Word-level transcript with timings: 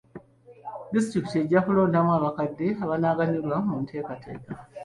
Disitulikiti 0.93 1.37
ejja 1.41 1.59
kulondamu 1.67 2.09
abakadde 2.17 2.67
abanaaganyulwa 2.83 3.57
mu 3.67 3.75
nteekateeka. 3.83 4.51